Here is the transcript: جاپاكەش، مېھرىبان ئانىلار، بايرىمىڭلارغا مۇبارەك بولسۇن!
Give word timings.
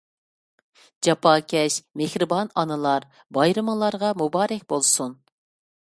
جاپاكەش، 1.07 1.77
مېھرىبان 2.01 2.51
ئانىلار، 2.61 3.07
بايرىمىڭلارغا 3.39 4.11
مۇبارەك 4.23 4.69
بولسۇن! 4.75 5.19